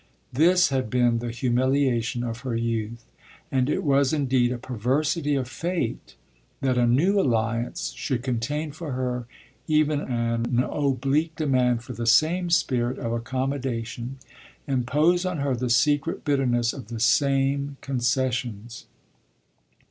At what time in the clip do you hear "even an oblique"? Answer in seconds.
9.67-11.35